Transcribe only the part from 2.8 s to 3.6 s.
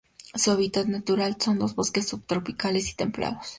y templados.